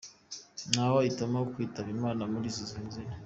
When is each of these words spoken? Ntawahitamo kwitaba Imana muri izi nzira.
Ntawahitamo 0.71 1.39
kwitaba 1.53 1.89
Imana 1.95 2.21
muri 2.31 2.47
izi 2.51 2.63
nzira. 2.87 3.13